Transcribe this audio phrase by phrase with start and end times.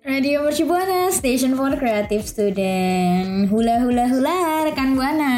[0.00, 5.28] Radio Mercu Buana, Station for Creative Student Hula hula hula, rekan Buana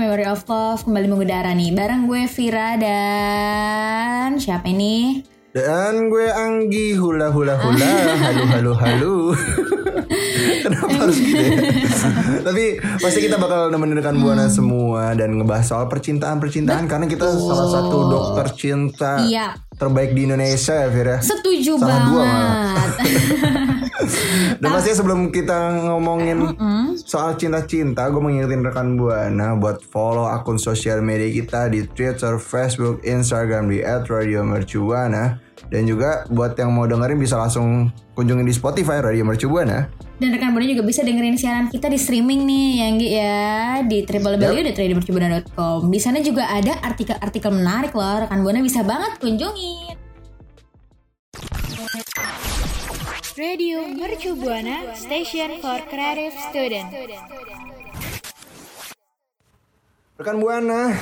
[0.00, 5.20] Memory of Love kembali mengudara nih Bareng gue Vira dan Siapa ini?
[5.52, 7.92] Dan gue Anggi hula hula hula
[8.28, 9.16] halu halu halu.
[10.64, 11.40] Kenapa harus gitu?
[12.48, 12.64] Tapi
[13.00, 17.68] pasti kita bakal nemenin rekan buana semua dan ngebahas soal percintaan percintaan karena kita salah
[17.72, 19.56] satu dokter cinta Iya.
[19.76, 21.16] Terbaik di Indonesia ya Vira.
[21.20, 22.90] Setuju Salah dua banget
[24.60, 25.56] Dan pastinya sebelum kita
[25.88, 26.56] ngomongin
[27.00, 33.02] soal cinta-cinta, gue mengingetin rekan buana buat follow akun sosial media kita di Twitter, Facebook,
[33.02, 35.40] Instagram di @radiomercubuana
[35.72, 40.05] dan juga buat yang mau dengerin bisa langsung kunjungin di Spotify Radio Mercubuana.
[40.16, 43.36] Dan rekan Buana juga bisa dengerin siaran kita di streaming nih ya Anggi ya
[43.84, 49.96] Di www.radiomercubuana.com Di sana juga ada artikel-artikel menarik loh Rekan Buana bisa banget kunjungin
[53.36, 56.88] Radio Mercu Buana Station for Creative Student.
[60.16, 60.96] Rekan buana,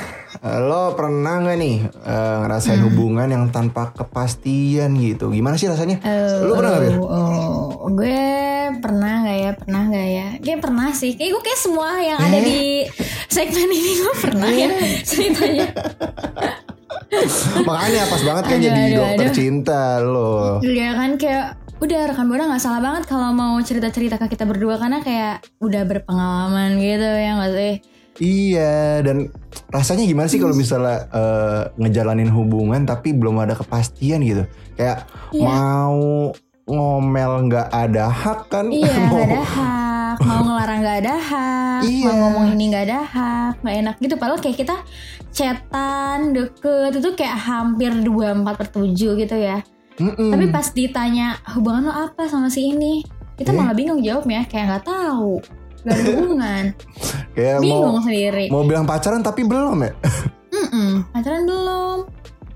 [0.67, 5.31] lo pernah nggak nih eh, ngerasain hubungan yang tanpa kepastian gitu?
[5.31, 6.03] Gimana sih rasanya?
[6.43, 6.83] lo pernah nggak?
[6.83, 6.95] Bir?
[6.99, 8.44] Oh, gue
[8.85, 9.51] pernah nggak ya?
[9.57, 10.27] Pernah nggak ya?
[10.39, 11.11] Kayak pernah sih.
[11.13, 12.85] Kayak gue kayak semua yang ada di
[13.27, 14.69] segmen ini gue pernah ya
[15.03, 15.67] ceritanya.
[17.65, 19.35] Makanya pas banget kan Aduh, jadi aduh, dokter aduh.
[19.35, 20.35] cinta lo.
[20.61, 24.79] Iya kan kayak udah rekan buana nggak salah banget kalau mau cerita-cerita ke kita berdua
[24.79, 27.75] karena kayak udah berpengalaman gitu ya nggak sih?
[28.15, 29.27] Iya dan
[29.69, 35.43] rasanya gimana sih kalau misalnya eh, ngejalanin hubungan tapi belum ada kepastian gitu kayak Iya.
[35.43, 36.31] mau
[36.65, 41.81] ngomel nggak ada hak kan Iya mau nggak ada hak, mau ngelarang nggak ada hak,
[41.83, 42.05] Iya.
[42.05, 44.15] mau ngomong ini nggak ada hak, nggak enak gitu.
[44.15, 44.77] Padahal kayak kita
[45.29, 49.61] chatan deket itu kayak hampir 24 per 7 gitu ya.
[49.95, 50.31] Mm-mm.
[50.31, 53.05] Tapi pas ditanya hubungan lo apa sama si ini,
[53.35, 53.55] kita Eh?
[53.55, 55.39] malah bingung jawabnya, kayak nggak tahu,
[55.83, 56.65] nggak ada hubungan,
[57.37, 58.47] kayak bingung mau sendiri.
[58.49, 59.93] mau bilang pacaran tapi belum ya
[60.55, 61.99] Mm-mm, pacaran belum?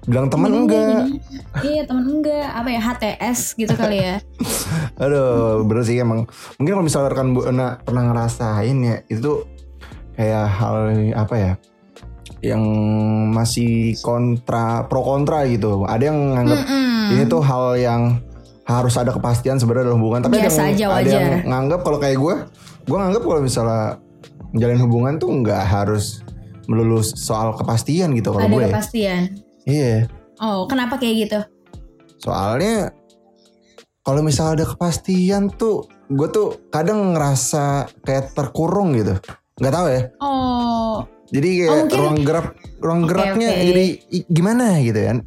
[0.08, 1.04] Bilang teman Gini, enggak.
[1.60, 4.16] Iya teman enggak, apa ya HTS gitu kali ya.
[5.04, 6.24] Aduh, bener sih emang.
[6.56, 9.44] Mungkin kalau misalnya rekan buana pernah ngerasain ya, itu
[10.16, 10.76] kayak hal
[11.12, 11.52] apa ya?
[12.40, 12.62] Yang
[13.30, 15.84] masih kontra, pro kontra gitu.
[15.84, 17.12] Ada yang nganggap Mm-mm.
[17.12, 18.02] ini tuh hal yang
[18.64, 20.24] harus ada kepastian sebenarnya dalam hubungan.
[20.24, 21.40] Tapi ada Biasa yang, aja, ada yang wajar.
[21.44, 22.34] nganggap kalau kayak gue,
[22.84, 23.82] gue nganggap kalau misalnya
[24.52, 26.24] menjalin hubungan tuh nggak harus
[26.64, 28.64] melulu soal kepastian gitu kalau Ada gue.
[28.72, 29.22] kepastian.
[29.68, 30.08] Iya.
[30.40, 31.38] Oh, kenapa kayak gitu?
[32.18, 32.90] Soalnya
[34.00, 39.12] kalau misalnya ada kepastian tuh gue tuh kadang ngerasa kayak terkurung gitu.
[39.60, 40.02] Nggak tahu ya.
[40.18, 42.46] Oh, Jadi kayak Oh, mungkin- ruang gerak
[42.80, 43.62] ruang Oke, geraknya oke.
[43.62, 43.84] jadi
[44.26, 45.18] gimana gitu kan.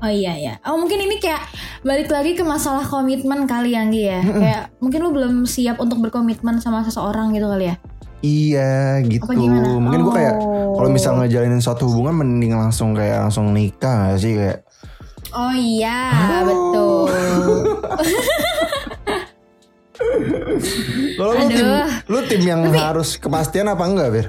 [0.00, 0.54] oh iya ya.
[0.64, 1.46] Oh mungkin ini kayak
[1.82, 4.18] balik lagi ke masalah komitmen kali ya, Anggi ya.
[4.18, 7.76] Kayak mungkin lu belum siap untuk berkomitmen sama seseorang gitu kali ya.
[8.22, 9.26] Iya gitu.
[9.26, 9.68] Apa gimana?
[9.82, 10.78] Mungkin gue kayak Oh.
[10.78, 14.62] kalau misalnya ngejalanin suatu hubungan mending langsung kayak langsung nikah gak sih kayak.
[15.32, 15.98] Oh iya,
[16.44, 17.08] betul.
[21.12, 21.68] Kalau lu tim
[22.08, 24.26] lu tim yang harus kepastian apa enggak, Bir?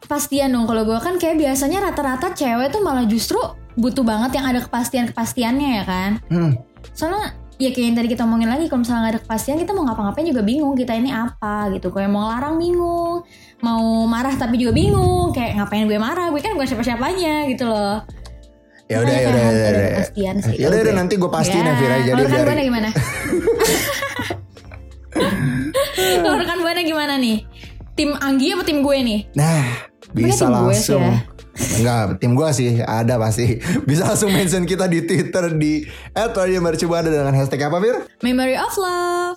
[0.00, 3.40] Kepastian dong kalau gue kan kayak biasanya rata-rata cewek tuh malah justru
[3.74, 6.10] butuh banget yang ada kepastian-kepastiannya ya kan.
[6.28, 6.52] Hmm.
[6.92, 9.86] Soalnya ya kayak yang tadi kita omongin lagi kalau misalnya nggak ada kepastian kita mau
[9.86, 11.94] ngapa-ngapain juga bingung kita ini apa gitu.
[11.94, 13.22] Kayak mau larang bingung.
[13.62, 15.30] Mau marah tapi juga bingung.
[15.30, 16.28] Kayak ngapain gue marah?
[16.34, 18.02] Gue kan bukan siapa-siapanya gitu loh.
[18.84, 20.04] Ya udah ya udah harus ya ada udah.
[20.18, 21.00] Ya udah kalau udah gue.
[21.00, 22.88] nanti gue pastiin ya, Vira jadi kalau rekan buana gimana?
[25.94, 27.46] Kalau rekan buana gimana nih?
[27.94, 29.20] Tim Anggi apa tim gue nih?
[29.38, 29.62] Nah,
[30.10, 31.33] bisa gue langsung ya.
[31.80, 33.58] Enggak, tim gua sih ada pasti.
[33.88, 37.96] Bisa langsung mention kita di Twitter di @radiomercubuana dengan hashtag apa, Fir?
[38.20, 39.36] Memory of Love.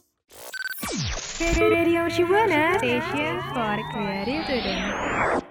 [1.37, 5.45] Radio Shibuana Station for Creative.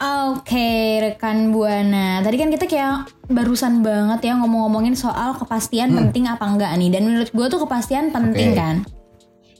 [0.00, 2.24] Oke, rekan Buana.
[2.24, 6.90] Tadi kan kita kayak barusan banget ya ngomong-ngomongin soal kepastian penting apa enggak nih.
[6.90, 8.58] Dan menurut gue tuh kepastian penting Oke.
[8.58, 8.76] kan.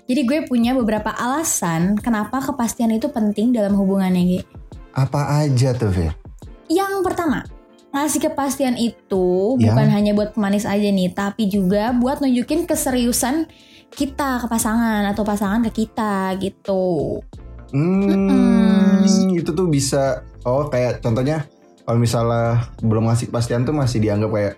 [0.04, 4.40] Jadi gue punya beberapa alasan kenapa kepastian itu penting dalam hubungannya, Gi.
[4.92, 6.23] Apa aja tuh, Fir?
[6.66, 7.44] Yang pertama,
[7.90, 9.70] ngasih kepastian itu Ya.
[9.70, 13.46] bukan hanya buat pemanis aja nih, tapi juga buat nunjukin keseriusan
[13.94, 17.22] kita ke pasangan atau pasangan ke kita gitu.
[17.74, 21.46] Hmm, itu tuh bisa oh kayak contohnya
[21.82, 24.54] kalau misalnya belum ngasih kepastian tuh masih dianggap kayak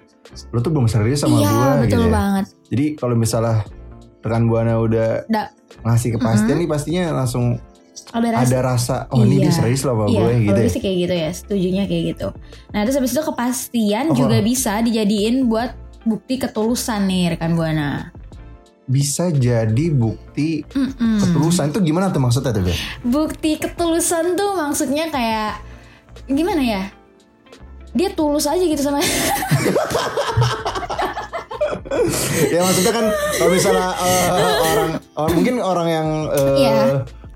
[0.52, 2.12] lu tuh belum serius sama iya, gua betul gitu ya.
[2.12, 2.44] banget.
[2.68, 3.56] Jadi kalau misalnya
[4.20, 5.52] rekan buana udah Da-
[5.84, 7.56] ngasih kepastian nih pastinya langsung
[8.08, 9.56] ada rasa ada rasa oh ini dia Iya.
[9.56, 10.58] serius loh sama Iya, gue gitu.
[10.58, 10.68] ya.
[10.68, 12.28] sih kayak gitu ya, setujunya kayak gitu.
[12.70, 14.16] Nah, terus habis itu kepastian Oh.
[14.16, 15.70] juga bisa dijadiin buat
[16.02, 18.14] bukti ketulusan nih rekan buana.
[18.84, 21.18] Bisa jadi bukti Mm-mm.
[21.18, 22.62] ketulusan itu gimana tuh maksudnya tuh?
[23.02, 25.58] Bukti ketulusan tuh maksudnya kayak
[26.26, 26.82] gimana ya?
[27.90, 29.00] Dia tulus aja gitu sama
[32.46, 34.28] ya maksudnya kan kalau misalnya eh,
[34.66, 36.78] orang oh, mungkin orang yang eh, Iya.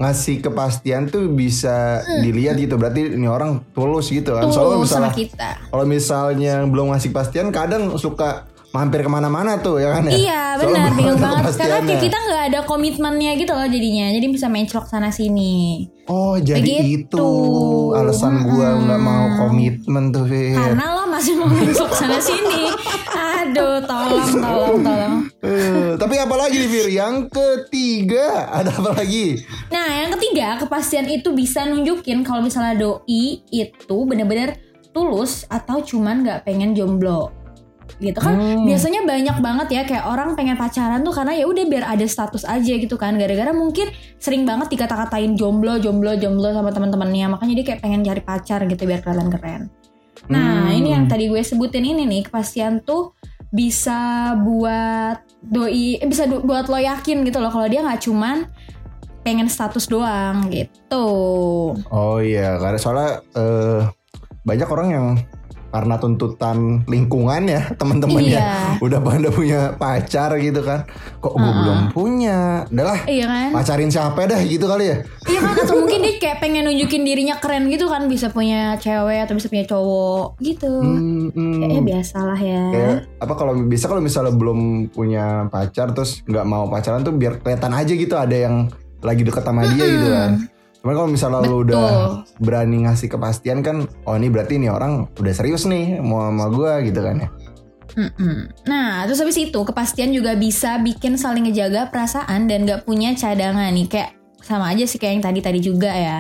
[0.01, 0.09] Hmm.
[0.09, 2.81] ngasih kepastian tuh bisa dilihat gitu.
[2.81, 4.49] Berarti ini orang tulus gitu kan.
[4.49, 5.51] Soalnya tulus sama misalnya kita.
[5.69, 10.13] kalau misalnya belum ngasih kepastian kadang suka mampir ke mana-mana tuh ya kan ya?
[10.15, 11.53] Iya Soalnya benar bingung banget.
[11.59, 14.07] Karena kayak kita nggak ada komitmennya gitu loh jadinya.
[14.09, 15.85] Jadi bisa menclok sana sini.
[16.09, 17.15] Oh jadi Begitu.
[17.15, 17.29] itu
[17.95, 20.59] alasan gua nggak mau komitmen tuh Fir.
[20.59, 22.67] karena lo masih mau menclok sana sini
[23.51, 29.89] aduh tolong tolong tolong Eh, tapi apalagi nih Fir yang ketiga ada apa lagi Nah,
[30.05, 34.61] yang ketiga, kepastian itu bisa nunjukin kalau misalnya doi itu bener-bener
[34.91, 37.33] tulus atau cuman nggak pengen jomblo.
[37.99, 41.85] Gitu kan biasanya banyak banget ya kayak orang pengen pacaran tuh karena ya udah biar
[41.85, 43.17] ada status aja gitu kan.
[43.17, 47.33] Gara-gara mungkin sering banget dikata-katain jomblo, jomblo, jomblo sama teman-temannya.
[47.33, 49.63] Makanya dia kayak pengen cari pacar gitu biar kalian keren.
[50.29, 50.77] Nah, Hmm.
[50.77, 53.17] ini yang tadi gue sebutin ini nih, kepastian tuh
[53.51, 58.47] bisa buat doi eh, bisa du- buat lo yakin gitu loh kalau dia nggak cuman
[59.27, 61.07] pengen status doang gitu.
[61.93, 63.81] Oh iya, karena soalnya eh,
[64.47, 65.07] banyak orang yang
[65.71, 68.79] karena tuntutan lingkungan ya teman-temannya Iya.
[68.79, 70.87] udah pada punya pacar gitu kan.
[71.19, 72.67] Kok gue belum punya?
[72.67, 73.49] Udahlah, Iya kan?
[73.55, 74.97] pacarin siapa dah gitu kali ya.
[75.25, 79.25] Iya kan atau mungkin dia kayak pengen nunjukin dirinya keren gitu kan bisa punya cewek
[79.25, 80.71] atau bisa punya cowok gitu.
[80.71, 81.55] Hmm, hmm.
[81.57, 82.63] Kayaknya biasalah ya.
[82.71, 84.59] Kayak apa kalau bisa kalau misalnya belum
[84.91, 88.67] punya pacar terus nggak mau pacaran tuh biar kelihatan aja gitu ada yang
[89.01, 90.31] lagi deket sama dia gitu kan.
[90.81, 91.77] Cuman kalau misalnya lu Betul.
[91.77, 91.89] udah
[92.41, 96.81] berani ngasih kepastian kan, oh ini berarti ini orang udah serius nih mau sama gua
[96.81, 97.29] gitu kan ya.
[97.91, 98.49] Mm-mm.
[98.71, 103.75] Nah, terus habis itu kepastian juga bisa bikin saling ngejaga perasaan dan gak punya cadangan
[103.75, 104.11] nih kayak
[104.41, 106.19] sama aja sih kayak yang tadi-tadi juga ya.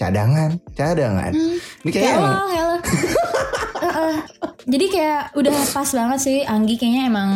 [0.00, 1.30] Cadangan, cadangan.
[1.86, 2.80] Ini kayak yang.
[4.60, 7.28] Jadi kayak udah pas banget sih Anggi kayaknya emang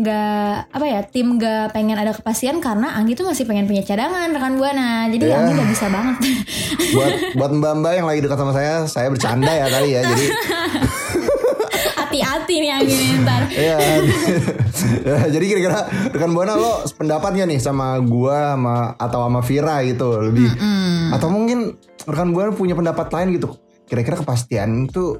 [0.00, 4.30] nggak apa ya tim nggak pengen ada kepastian karena Anggi tuh masih pengen punya cadangan
[4.30, 5.10] rekan buana.
[5.10, 5.42] Jadi Ya.
[5.42, 6.16] Anggi nggak bisa banget.
[6.94, 10.00] buat buat mbak-mbak yang lagi dekat sama saya, saya bercanda ya kali ya.
[10.06, 10.24] Jadi
[12.00, 13.42] Hati-hati nih Anggi nih ntar.
[13.70, 13.78] ya.
[15.04, 15.78] Ya, jadi kira-kira
[16.10, 20.48] rekan buana lo pendapat gak nih sama gua sama atau sama Vira gitu lebih
[21.14, 23.54] atau mungkin rekan buana punya pendapat lain gitu.
[23.86, 25.18] Kira-kira kepastian itu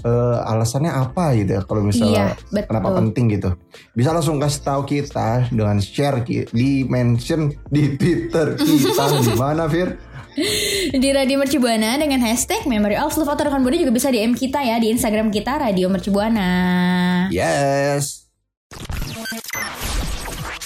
[0.00, 2.68] eh, alasannya apa gitu ya kalau misalnya Iya, betul.
[2.68, 3.50] kenapa penting gitu.
[3.92, 9.66] Bisa langsung kasih tahu kita dengan share ki- di mention di Twitter kita di mana
[9.66, 9.98] Fir?
[10.88, 14.62] Di Radio Mercubuana dengan hashtag Memory of Love atau rekan buana juga bisa DM kita
[14.62, 16.50] ya di Instagram kita Radio Mercubuana.
[17.28, 18.30] Yes.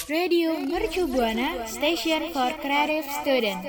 [0.04, 3.64] Radio Mercu Buana Station for Creative Student.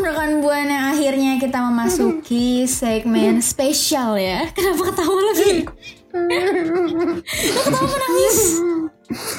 [0.00, 4.48] Rekan buana akhirnya kita memasuki segmen spesial ya.
[4.50, 5.54] Kenapa ketawa lagi?
[7.46, 8.38] Lo ketawa menangis?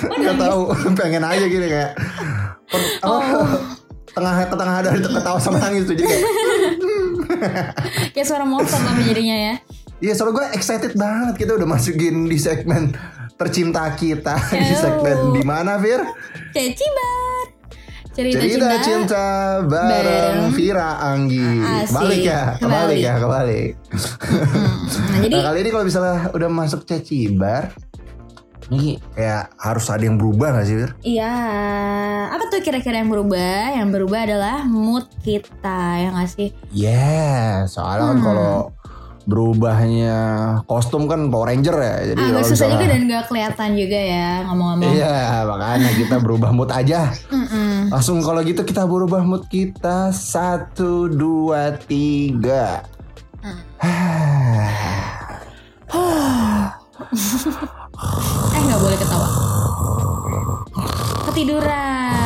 [0.01, 0.61] Gak tahu,
[0.99, 1.91] pengen aja gini kayak
[2.67, 3.47] apa, Oh.
[4.11, 6.23] tengah tengah ada ketawa sama nangis tuh jadi kayak
[8.13, 9.53] Kayak suara motor tapi jadinya ya.
[9.97, 12.91] iya soalnya gue excited banget kita udah masukin di segmen
[13.35, 16.03] tercinta kita di segmen di mana Fir
[16.51, 17.30] Cecibar.
[18.11, 18.83] Cerita, cerita cinta.
[18.83, 19.25] cinta
[19.63, 21.87] bareng bareng Vira Anggi Asik.
[21.89, 22.99] kebalik ya kebalik Kebalik.
[22.99, 23.71] ya kebalik
[24.91, 27.71] Nah, jadi nah kali ini kalau misalnya udah masuk cecibar
[28.67, 30.91] ini kayak harus ada yang berubah gak sih Fir?
[31.03, 31.33] iya
[32.27, 33.75] apa tuh kira-kira yang berubah?
[33.75, 36.49] Yang berubah adalah mood kita, ya nggak sih?
[36.69, 38.25] Yeah, soalnya kan Hmm.
[38.25, 38.53] kalau
[39.31, 40.19] berubahnya
[40.67, 41.95] kostum kan Power Ranger ya.
[42.11, 44.91] Jadi Agak kalau susah juga dan gak kelihatan juga ya ngomong-ngomong.
[44.91, 47.15] Iya, makanya kita berubah mood aja.
[47.31, 47.87] Mm-mm.
[47.87, 52.83] Langsung kalau gitu kita berubah mood kita satu dua tiga.
[58.51, 59.27] Eh nggak boleh ketawa.
[61.31, 62.20] Ketiduran.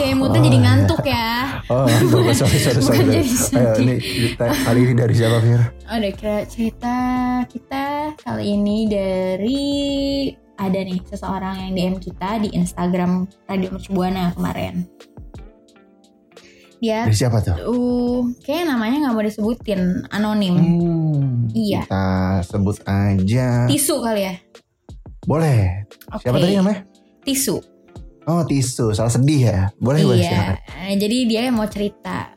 [0.00, 1.28] Oke, moodnya jadi ngantuk ya.
[1.70, 2.80] Oh, sorry, sorry, sorry.
[2.80, 5.60] Bukan jadi Ayo, ini cerita kali ini dari siapa, Fir?
[5.84, 6.94] Ada kira cerita
[7.44, 7.84] kita
[8.16, 9.62] kali ini dari
[10.56, 14.88] ada nih seseorang yang DM kita di Instagram Radio Mercubuana kemarin.
[16.80, 17.60] Dia Dari siapa tuh?
[17.60, 20.56] uh kayak namanya nggak mau disebutin anonim.
[20.56, 21.84] Hmm, Iya.
[21.84, 22.06] Kita
[22.40, 23.68] sebut aja.
[23.68, 24.34] Tisu kali ya.
[25.28, 25.84] Boleh.
[26.16, 26.48] Siapa Oke.
[26.48, 26.88] tadi namanya?
[27.20, 27.60] Tisu.
[28.30, 28.94] Oh, tisu.
[28.94, 29.60] Salah sedih ya.
[29.82, 30.22] Boleh, boleh.
[30.22, 30.54] Iya,
[30.94, 32.30] jadi dia mau cerita.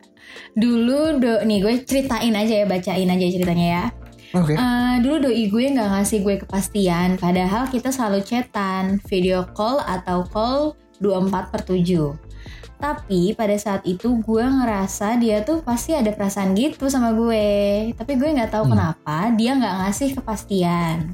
[0.58, 3.86] Dulu do, nih gue ceritain aja ya, bacain aja ceritanya ya.
[4.34, 4.58] Oke.
[4.58, 10.26] Eh, dulu doi gue nggak ngasih gue kepastian, padahal kita selalu chatan, video call atau
[10.26, 12.18] call 24 per 7.
[12.82, 17.46] Tapi pada saat itu gue ngerasa dia tuh pasti ada perasaan gitu sama gue.
[17.94, 18.74] Tapi gue nggak tahu Hmm.
[18.74, 21.14] kenapa dia nggak ngasih kepastian.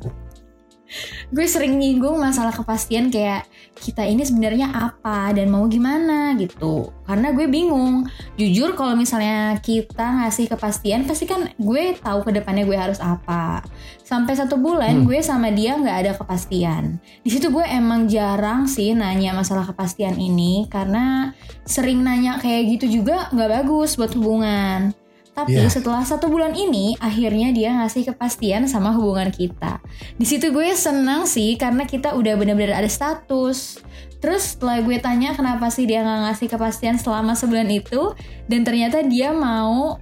[1.29, 3.45] Gue sering nyinggung masalah kepastian kayak
[3.79, 6.91] kita ini sebenarnya apa dan mau gimana gitu.
[7.05, 8.09] Karena gue bingung.
[8.35, 13.61] Jujur kalau misalnya kita ngasih kepastian pasti kan gue tahu ke depannya gue harus apa.
[14.03, 15.05] Sampai satu bulan Hmm.
[15.05, 16.97] gue sama dia nggak ada kepastian.
[17.21, 21.31] Di situ gue emang jarang sih nanya masalah kepastian ini karena
[21.63, 24.91] sering nanya kayak gitu juga nggak bagus buat hubungan.
[25.39, 25.71] Tapi Iya.
[25.71, 29.79] setelah satu bulan ini, akhirnya dia ngasih kepastian sama hubungan kita.
[30.19, 33.79] Di situ gue senang sih karena kita udah bener-bener ada status.
[34.19, 38.11] Terus setelah gue tanya kenapa sih dia nggak ngasih kepastian selama sebulan itu,
[38.51, 39.95] dan ternyata dia mau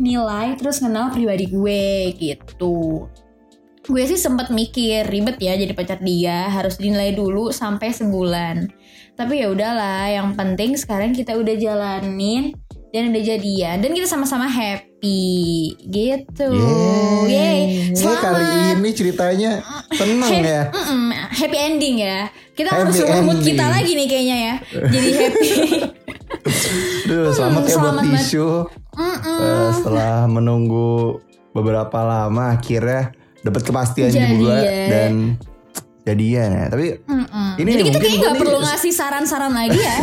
[0.00, 3.04] nilai terus kenal pribadi gue gitu.
[3.84, 8.72] Gue sih sempat mikir ribet ya jadi pacar dia harus dinilai dulu sampai sebulan.
[9.20, 12.56] Tapi ya udahlah, yang penting sekarang kita udah jalanin
[12.90, 15.26] dan udah jadian dan kita sama-sama happy
[15.86, 16.48] gitu.
[17.26, 17.26] Yeay.
[17.28, 17.58] Yeay.
[17.92, 18.20] Selamat.
[18.22, 19.50] kali ini ceritanya
[19.90, 20.62] seneng Happy- ya.
[21.30, 22.30] Happy ending ya.
[22.52, 23.48] Kita Happy harus mood ending.
[23.52, 24.54] kita lagi nih kayaknya ya.
[24.86, 25.48] Jadi happy.
[27.08, 28.48] Duh, selamat ya buat selamat tisu.
[28.96, 31.20] Eh, setelah menunggu
[31.52, 34.88] beberapa lama akhirnya dapat kepastian juga Jadian.
[34.90, 35.12] dan
[36.06, 36.64] jadian ya.
[36.68, 37.48] Tapi Mm-mm.
[37.56, 39.96] Ini Jadi kita mungkin kayaknya nggak gue perlu nih- ngasih saran-saran lagi ya.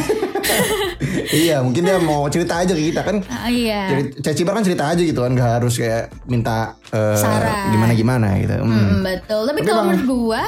[1.45, 3.17] iya mungkin dia mau cerita aja ke kita kan.
[3.25, 4.03] Ah, iya.
[4.19, 7.71] Cacibar kan cerita aja gitu kan gak harus kayak minta eh, Saran.
[7.71, 8.53] gimana gimana gitu.
[8.53, 8.67] Hmm.
[8.67, 9.41] Mm, betul.
[9.43, 10.43] Tapi, Tapi kalau menurut gua,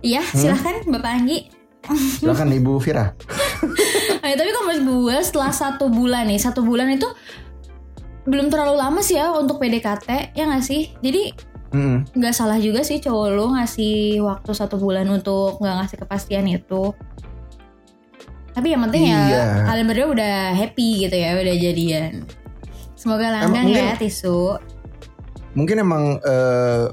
[0.00, 1.38] ya silahkan Bapak Anggi.
[2.16, 3.10] Silakan Ibu Vira.
[4.20, 7.08] Eh, tapi kalau menurut gua setelah satu bulan nih, satu bulan itu
[8.22, 10.92] belum terlalu lama sih ya untuk PDKT ya nggak sih?
[11.00, 12.02] Jadi Hmm.
[12.10, 16.90] nggak salah juga sih cowok lu ngasih waktu satu bulan untuk nggak ngasih kepastian itu.
[18.50, 19.20] Tapi yang penting Iya.
[19.22, 22.26] ya kalian berdua udah happy gitu ya, udah jadian.
[22.98, 24.58] Semoga langgeng ya tisu.
[25.54, 26.90] Mungkin emang eh,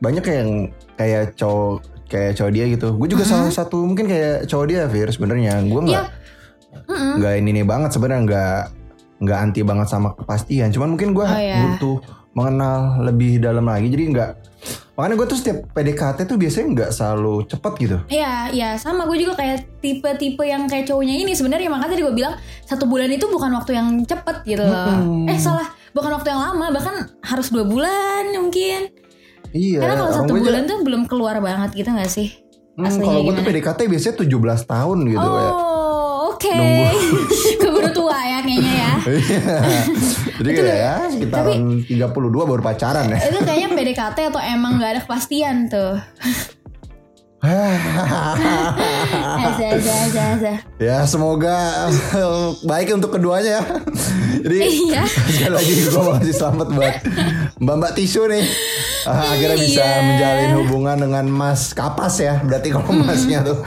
[0.00, 0.48] banyak yang
[0.96, 2.88] kayak cowok kayak cowok dia gitu.
[2.96, 5.60] Gue juga salah satu mungkin kayak cowok dia Fir sebenarnya.
[5.62, 6.04] Gue nggak
[6.88, 7.16] Iya.
[7.20, 8.60] Nggak ini nih banget sebenarnya nggak
[9.18, 11.58] nggak anti banget sama kepastian cuman mungkin gue Oh, iya.
[11.74, 11.98] butuh
[12.38, 14.30] mengenal lebih dalam lagi jadi nggak
[14.94, 19.18] makanya gue tuh setiap PDKT tuh biasanya nggak selalu cepet gitu Iya, iya sama gue
[19.18, 23.26] juga kayak tipe-tipe yang kayak cowoknya ini sebenarnya makanya tadi gue bilang satu bulan itu
[23.26, 24.90] bukan waktu yang cepet gitu loh.
[24.98, 25.30] Mm-mm.
[25.30, 28.90] Eh salah, bukan waktu yang lama bahkan harus dua bulan mungkin.
[29.54, 32.34] iya Karena kalau satu bulan tuh belum keluar banget gitu gak sih?
[32.74, 33.44] Hmm, kalau gue tuh?
[33.46, 34.34] PDKT biasanya 17
[34.66, 35.50] tahun gitu ya.
[35.50, 36.50] Oh, oke.
[36.50, 36.86] Nunggu.
[40.38, 43.18] Jadi kayak ya sekitaran 32 baru pacaran ya.
[43.28, 45.96] Itu kayaknya PDKT atau emang gak ada kepastian tuh.
[50.78, 51.86] Ya semoga
[52.62, 53.64] baik untuk keduanya ya.
[54.38, 55.02] Jadi Iya.
[55.34, 56.94] sekali lagi gue mau kasih selamat buat
[57.58, 58.42] Mbak Mbak Tisu nih.
[59.06, 60.02] Ah, akhirnya bisa Iya.
[60.04, 62.42] menjalin hubungan dengan Mas Kapas ya.
[62.42, 63.58] Berarti kalau masnya tuh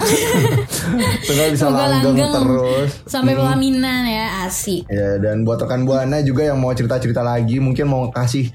[1.26, 2.90] semoga bisa langgeng, langgeng terus.
[3.08, 4.84] Sampai pelaminan ya, asik.
[4.88, 8.52] Ya dan buat rekan buana juga yang mau cerita-cerita lagi, mungkin mau kasih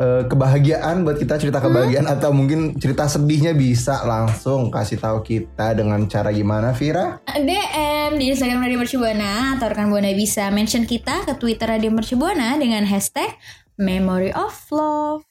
[0.00, 5.76] eh, kebahagiaan buat kita cerita kebahagiaan atau mungkin cerita sedihnya bisa langsung kasih tahu kita
[5.76, 7.20] dengan cara gimana Vira?
[7.28, 12.56] DM di Instagram Radio Mercubuana atau rekan Buana bisa mention kita ke Twitter Radio Mercubuana
[12.56, 13.36] dengan hashtag
[13.76, 15.28] Memory of Love.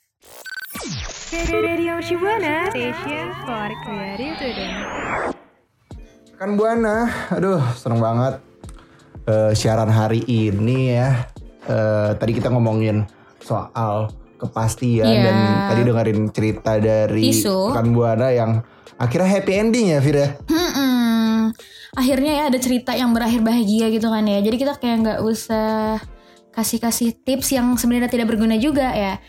[1.30, 5.34] Radio Shibuana, station for creative.
[6.34, 8.34] Rekan buana, aduh seneng banget
[9.30, 11.30] eh, siaran hari ini ya.
[11.70, 13.06] Eh, tadi kita ngomongin
[13.38, 15.22] soal kepastian Iya.
[15.28, 15.36] dan
[15.68, 17.76] tadi dengerin cerita dari Isu.
[17.76, 18.64] rekan buana yang
[18.96, 20.30] akhirnya happy ending ya Fir ya.
[20.48, 21.52] Mm-mm.
[21.94, 24.40] Akhirnya ya ada cerita yang berakhir bahagia gitu kan ya.
[24.40, 26.00] Jadi kita kayak nggak usah
[26.50, 29.20] kasih-kasih tips yang sebenarnya tidak berguna juga ya.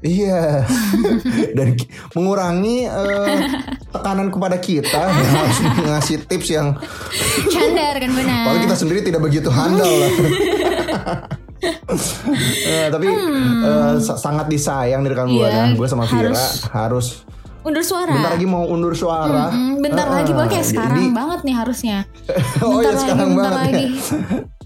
[0.00, 0.64] Iya.
[1.56, 1.76] Dan
[2.16, 3.36] mengurangi eh,
[3.92, 6.72] tekanan kepada kita harus ngasih tips yang
[7.52, 8.44] Candar kan benar.
[8.48, 10.12] Padahal kita sendiri tidak begitu handal lah.
[12.62, 15.36] Eh, tapi eh, sa- sangat disayang dari rekan Hmm.
[15.36, 15.62] Iya, buana.
[15.74, 17.06] Gue sama Vira harus- harus,
[17.60, 18.08] Undur suara.
[18.10, 19.52] bentar lagi mau undur suara.
[19.52, 21.98] Mm, bentar Eh, lagi kayak sekarang jadi- banget nih harusnya.
[22.64, 23.84] oh Bentar iya lagi, sekarang bentar banget lagi.
[23.84, 23.90] ya.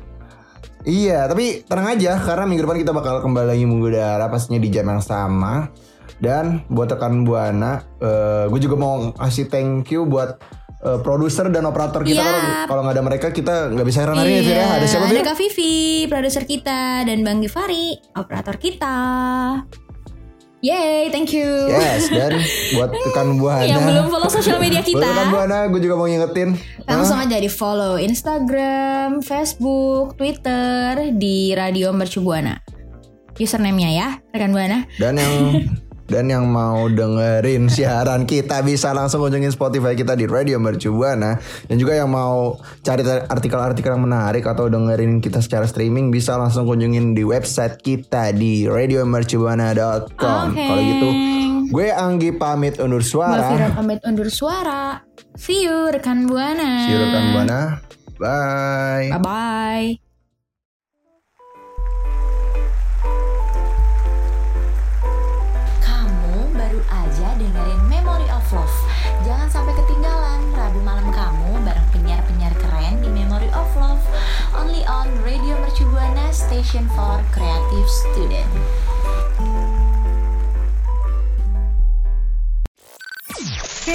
[0.85, 4.85] Iya, tapi tenang aja karena minggu depan kita bakal kembali lagi mengudara pastinya di jam
[4.85, 5.73] yang sama.
[6.15, 10.37] Dan buat rekan buana, eh, gue juga mau kasih thank you buat
[10.85, 12.15] eh, produser dan operator kita.
[12.15, 12.25] Iya.
[12.25, 14.67] Kalau- Kalau nggak ada mereka kita nggak bisa heran hari ini Fir ya.
[14.75, 15.21] Ada siapa Ada?
[15.23, 15.75] Kak Vivi,
[16.07, 18.97] produser kita dan Bang Givari, operator kita.
[20.61, 21.45] Yay, thank you.
[21.69, 22.41] Yes, dan
[22.73, 26.09] buat rekan buana Yang belum follow sosial media Buat rekan kita, buana, gue juga mau
[26.09, 26.57] ngingetin.
[26.85, 32.57] langsung aja di follow Instagram, Facebook, Twitter di Radio Mercu Buana.
[33.35, 34.89] Username-nya ya, rekan buana.
[34.97, 35.35] Dan yang
[36.05, 41.41] dan yang mau dengerin siaran kita bisa langsung kunjungin Spotify kita di Radio Mercu Buana.
[41.65, 46.69] Dan juga yang mau cari artikel-artikel yang menarik atau dengerin kita secara streaming bisa langsung
[46.69, 50.45] kunjungin di website kita di radiomercubuana.com.
[50.53, 50.61] Oke.
[50.61, 51.09] Kalau gitu,
[51.73, 53.49] gue Anggi pamit undur suara.
[53.57, 55.01] Fira pamit undur suara.
[55.35, 56.85] See you rekan buana.
[56.85, 57.61] See you rekan buana.
[58.21, 59.11] Bye.
[59.11, 60.04] Bye bye.
[76.35, 78.51] Station for Creative Student.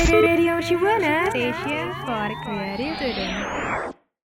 [0.09, 3.98] Radio Shibuana Station for Creative Student.